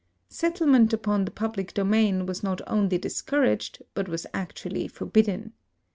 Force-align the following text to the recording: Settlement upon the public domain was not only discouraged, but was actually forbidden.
Settlement 0.29 0.93
upon 0.93 1.25
the 1.25 1.29
public 1.29 1.75
domain 1.75 2.25
was 2.25 2.41
not 2.41 2.59
only 2.65 2.97
discouraged, 2.97 3.83
but 3.93 4.09
was 4.09 4.25
actually 4.33 4.87
forbidden. 4.87 5.53